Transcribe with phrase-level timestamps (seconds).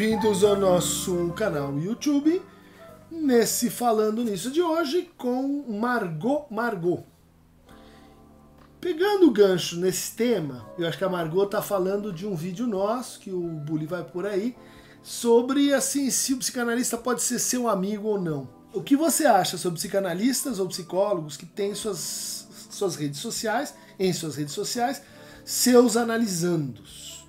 [0.00, 2.40] Bem-vindos ao nosso canal YouTube,
[3.10, 7.04] nesse Falando Nisso de hoje com Margot Margot.
[8.80, 12.66] Pegando o gancho nesse tema, eu acho que a Margot tá falando de um vídeo
[12.66, 14.56] nosso, que o Bully vai por aí,
[15.02, 18.48] sobre assim, se o psicanalista pode ser seu amigo ou não.
[18.72, 24.14] O que você acha sobre psicanalistas ou psicólogos que têm suas, suas redes sociais, em
[24.14, 25.02] suas redes sociais,
[25.44, 27.28] seus analisandos?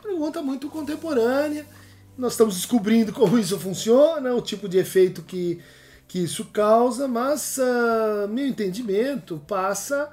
[0.00, 1.66] Pergunta muito contemporânea.
[2.18, 5.60] Nós estamos descobrindo como isso funciona, o tipo de efeito que,
[6.06, 10.10] que isso causa, mas uh, meu entendimento passa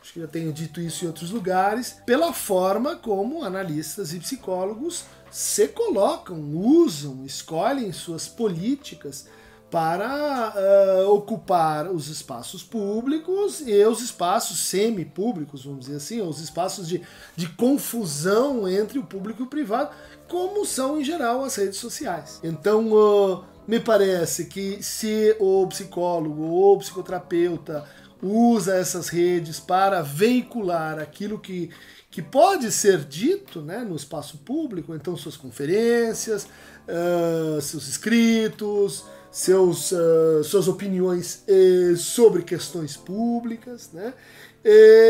[0.00, 5.04] acho que já tenho dito isso em outros lugares, pela forma como analistas e psicólogos
[5.30, 9.26] se colocam, usam, escolhem suas políticas
[9.70, 16.88] para uh, ocupar os espaços públicos e os espaços semi-públicos, vamos dizer assim, os espaços
[16.88, 17.02] de,
[17.36, 19.90] de confusão entre o público e o privado,
[20.26, 22.40] como são em geral as redes sociais.
[22.42, 27.84] Então, uh, me parece que se o psicólogo ou psicoterapeuta
[28.22, 31.70] usa essas redes para veicular aquilo que,
[32.10, 36.48] que pode ser dito né, no espaço público, então suas conferências,
[36.88, 43.90] uh, seus escritos, seus, uh, suas opiniões uh, sobre questões públicas.
[43.92, 44.14] Né?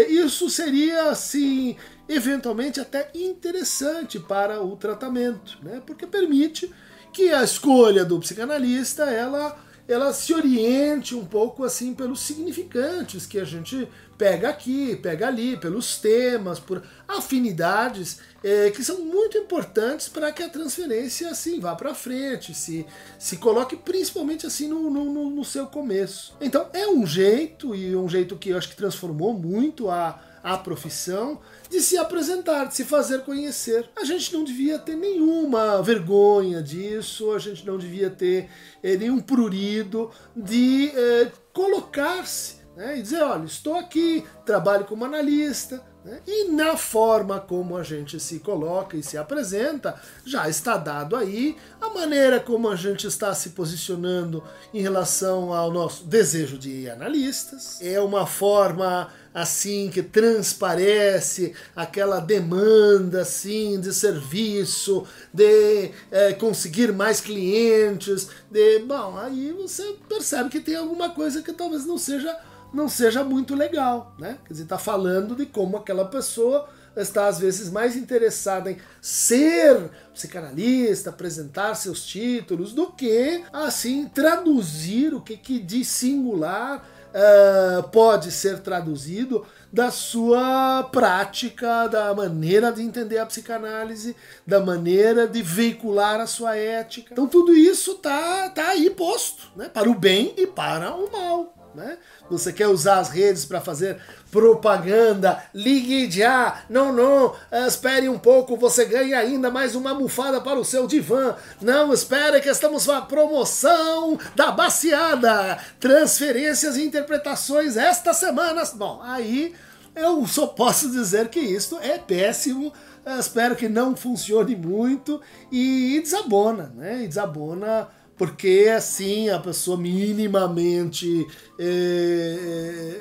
[0.08, 1.76] isso seria, assim,
[2.08, 5.82] eventualmente até interessante para o tratamento, né?
[5.84, 6.72] porque permite
[7.12, 9.58] que a escolha do psicanalista ela
[9.88, 15.56] ela se oriente um pouco assim pelos significantes que a gente pega aqui, pega ali,
[15.56, 21.74] pelos temas, por afinidades é, que são muito importantes para que a transferência assim vá
[21.76, 22.84] para frente, se,
[23.18, 26.36] se coloque principalmente assim no, no, no seu começo.
[26.40, 30.56] Então é um jeito, e um jeito que eu acho que transformou muito a, a
[30.58, 33.88] profissão, de se apresentar, de se fazer conhecer.
[33.96, 38.48] A gente não devia ter nenhuma vergonha disso, a gente não devia ter
[38.82, 45.82] eh, nenhum prurido de eh, colocar-se né, e dizer: olha, estou aqui, trabalho como analista,
[46.04, 46.20] né?
[46.26, 51.56] E na forma como a gente se coloca e se apresenta, já está dado aí
[51.80, 54.42] a maneira como a gente está se posicionando
[54.72, 57.78] em relação ao nosso desejo de analistas.
[57.82, 67.20] É uma forma assim que transparece aquela demanda assim de serviço, de é, conseguir mais
[67.20, 72.36] clientes, de bom, aí você percebe que tem alguma coisa que talvez não seja
[72.72, 74.38] não seja muito legal, né?
[74.44, 79.90] Quer dizer, está falando de como aquela pessoa está às vezes mais interessada em ser
[80.12, 88.30] psicanalista, apresentar seus títulos, do que assim traduzir o que, que de singular uh, pode
[88.30, 96.20] ser traduzido da sua prática, da maneira de entender a psicanálise, da maneira de veicular
[96.20, 97.10] a sua ética.
[97.12, 99.68] Então tudo isso tá, tá aí posto, né?
[99.68, 101.57] Para o bem e para o mal.
[101.78, 101.96] Né?
[102.28, 104.00] Você quer usar as redes para fazer
[104.32, 105.40] propaganda?
[105.54, 106.62] Ligue já!
[106.68, 107.36] Não, não!
[107.66, 111.36] Espere um pouco, você ganha ainda mais uma almofada para o seu divã.
[111.62, 115.56] Não, espere que estamos com a promoção da baciada!
[115.78, 118.64] Transferências e interpretações esta semana.
[118.74, 119.54] Bom, aí
[119.94, 122.72] eu só posso dizer que isto é péssimo.
[123.20, 127.04] espero que não funcione muito e desabona, né?
[127.04, 131.26] E desabona porque assim a pessoa minimamente
[131.58, 131.64] é,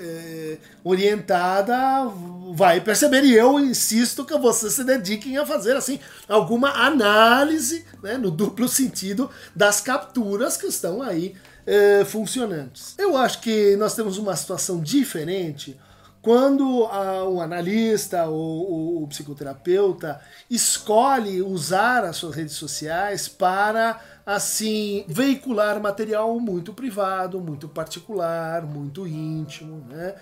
[0.01, 2.05] é, orientada
[2.53, 8.17] vai perceber e eu insisto que vocês se dediquem a fazer assim alguma análise né,
[8.17, 11.35] no duplo sentido das capturas que estão aí
[11.65, 12.95] é, funcionantes.
[12.97, 15.77] Eu acho que nós temos uma situação diferente
[16.21, 20.19] quando a, o analista ou o psicoterapeuta
[20.49, 29.07] escolhe usar as suas redes sociais para assim veicular material muito privado, muito particular, muito
[29.07, 30.15] íntimo, né?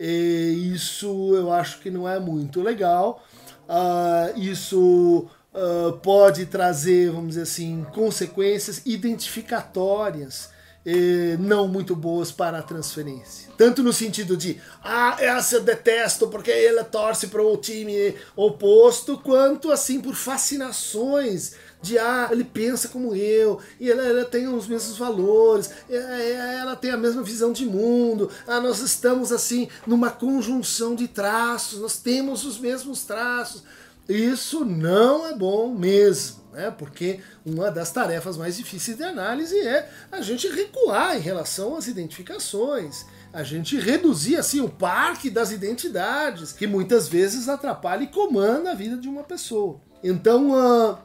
[0.00, 3.22] E isso eu acho que não é muito legal.
[3.68, 10.50] Uh, isso uh, pode trazer, vamos dizer assim, consequências identificatórias
[10.84, 13.48] eh, não muito boas para a transferência.
[13.56, 19.16] Tanto no sentido de, ah, essa eu detesto porque ele torce para o time oposto,
[19.18, 24.66] quanto assim por fascinações de, ah, ele pensa como eu, e ela, ela tem os
[24.66, 30.94] mesmos valores, ela tem a mesma visão de mundo, ah, nós estamos assim numa conjunção
[30.94, 33.62] de traços, nós temos os mesmos traços.
[34.08, 36.70] Isso não é bom mesmo né?
[36.70, 41.86] porque uma das tarefas mais difíceis de análise é a gente recuar em relação às
[41.86, 48.70] identificações, a gente reduzir assim o parque das identidades, que muitas vezes atrapalha e comanda
[48.70, 49.80] a vida de uma pessoa.
[50.04, 50.98] Então, uh,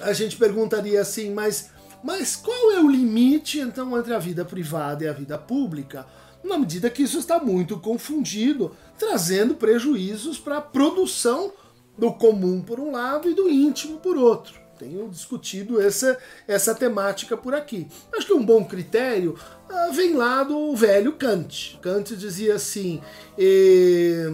[0.00, 1.70] a gente perguntaria assim, mas,
[2.02, 6.06] mas qual é o limite então entre a vida privada e a vida pública?
[6.42, 11.52] Na medida que isso está muito confundido, trazendo prejuízos para a produção
[11.96, 14.67] do comum por um lado e do íntimo por outro.
[14.78, 16.16] Tenho discutido essa,
[16.46, 17.88] essa temática por aqui.
[18.16, 19.36] Acho que um bom critério
[19.68, 21.78] ah, vem lá do velho Kant.
[21.82, 23.00] Kant dizia assim:
[23.36, 24.26] eh,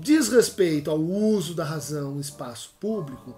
[0.00, 3.34] diz respeito ao uso da razão no espaço público,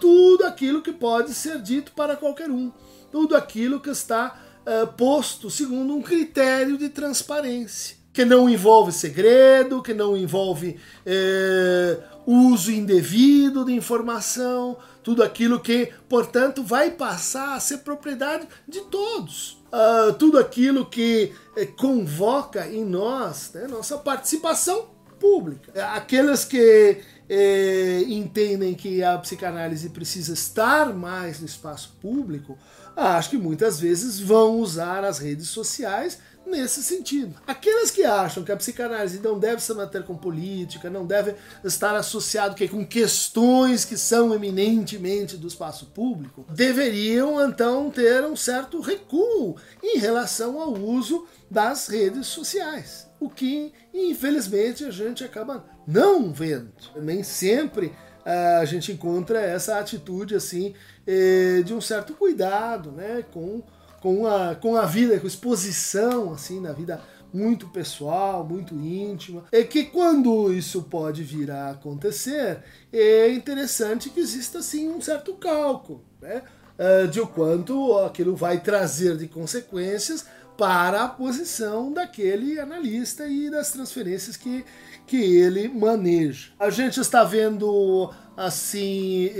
[0.00, 2.70] tudo aquilo que pode ser dito para qualquer um,
[3.10, 9.82] tudo aquilo que está uh, posto segundo um critério de transparência, que não envolve segredo,
[9.82, 17.60] que não envolve uh, uso indevido de informação, tudo aquilo que, portanto, vai passar a
[17.60, 19.62] ser propriedade de todos.
[19.66, 24.88] Uh, tudo aquilo que uh, convoca em nós né, nossa participação
[25.20, 25.72] pública.
[25.94, 32.56] Aqueles que é, entendem que a psicanálise precisa estar mais no espaço público,
[32.94, 37.34] acho que muitas vezes vão usar as redes sociais nesse sentido.
[37.46, 41.34] Aqueles que acham que a psicanálise não deve se manter com política, não deve
[41.64, 48.36] estar associado que, com questões que são eminentemente do espaço público, deveriam então ter um
[48.36, 53.08] certo recuo em relação ao uso das redes sociais.
[53.18, 56.72] O que, infelizmente, a gente acaba não vendo.
[56.96, 57.92] Nem sempre
[58.26, 60.74] a gente encontra essa atitude assim
[61.06, 63.62] eh, de um certo cuidado, né, com,
[64.06, 67.00] com, a, com a vida, com exposição assim na vida
[67.34, 69.42] muito pessoal, muito íntima.
[69.50, 72.62] É que quando isso pode vir a acontecer,
[72.92, 76.42] é interessante que exista assim um certo cálculo, né,
[76.78, 80.24] eh, de o quanto aquilo vai trazer de consequências
[80.56, 84.64] para a posição daquele analista e das transferências que,
[85.04, 86.52] que ele maneja.
[86.60, 89.30] A gente está vendo assim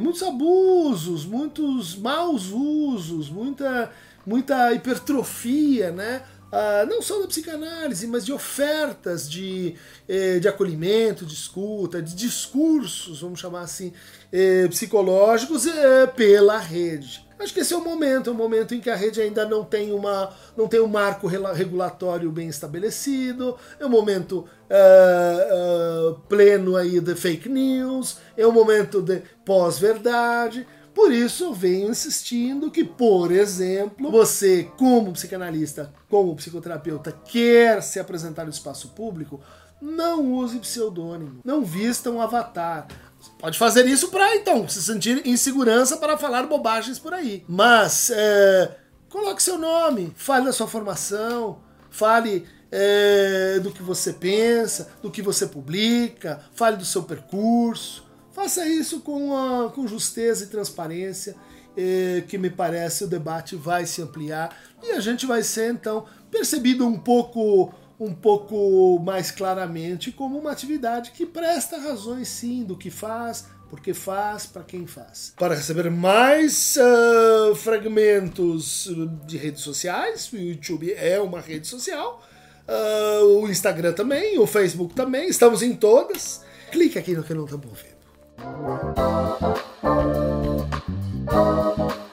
[0.00, 3.92] muitos abusos, muitos maus usos, muita
[4.26, 6.22] muita hipertrofia, né?
[6.46, 9.74] Uh, não só da psicanálise, mas de ofertas de,
[10.08, 13.92] eh, de acolhimento, de escuta, de discursos, vamos chamar assim,
[14.32, 17.26] eh, psicológicos eh, pela rede.
[17.38, 19.62] Acho que esse é o momento, é um momento em que a rede ainda não
[19.62, 24.38] tem, uma, não tem um marco regulatório bem estabelecido, é um momento
[24.70, 30.66] uh, uh, pleno aí de fake news, é um momento de pós-verdade.
[30.96, 38.00] Por isso eu venho insistindo que, por exemplo, você, como psicanalista, como psicoterapeuta, quer se
[38.00, 39.38] apresentar no espaço público,
[39.78, 42.88] não use pseudônimo, não vista um avatar.
[43.38, 47.44] Pode fazer isso para então se sentir em segurança para falar bobagens por aí.
[47.46, 48.78] Mas é,
[49.10, 51.58] coloque seu nome, fale da sua formação,
[51.90, 58.05] fale é, do que você pensa, do que você publica, fale do seu percurso.
[58.36, 61.34] Faça isso com, a, com justeza e transparência,
[61.74, 66.04] é, que me parece o debate vai se ampliar e a gente vai ser então
[66.30, 72.76] percebido um pouco um pouco mais claramente como uma atividade que presta razões sim do
[72.76, 75.32] que faz, porque faz, para quem faz.
[75.38, 78.90] Para receber mais uh, fragmentos
[79.26, 82.22] de redes sociais, o YouTube é uma rede social,
[82.68, 86.44] uh, o Instagram também, o Facebook também, estamos em todas.
[86.70, 87.46] Clique aqui no que não
[88.36, 88.50] está
[91.26, 92.05] movendo.